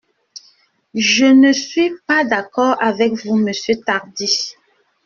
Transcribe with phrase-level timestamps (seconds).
[0.95, 4.55] Je ne suis pas d’accord avec vous, monsieur Tardy.